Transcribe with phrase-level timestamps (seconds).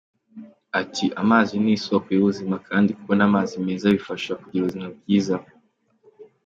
[0.81, 5.35] Ati ”Amazi ni isoko y’ubuzima, kandi kubona amazi meza bifasha kugira ubuzima bwiza”.